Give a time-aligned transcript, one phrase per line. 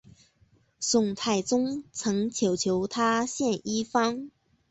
[0.79, 4.31] 宋太宗曾请求他献医方。